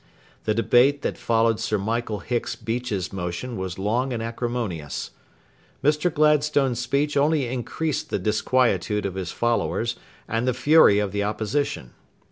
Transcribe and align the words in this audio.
The 0.45 0.55
debate 0.55 1.03
that 1.03 1.15
followed 1.15 1.59
Sir 1.59 1.77
Michael 1.77 2.21
Hicks 2.21 2.55
Beach's 2.55 3.13
motion 3.13 3.55
was 3.55 3.77
long 3.77 4.11
and 4.11 4.23
acrimonious. 4.23 5.11
Mr. 5.83 6.11
Gladstone's 6.11 6.79
speech 6.79 7.15
only 7.15 7.45
increased 7.45 8.09
the 8.09 8.17
disquietude 8.17 9.05
of 9.05 9.13
his 9.13 9.31
followers 9.31 9.95
and 10.27 10.47
the 10.47 10.55
fury 10.55 10.97
of 10.97 11.11
the 11.11 11.23
Opposition. 11.23 11.93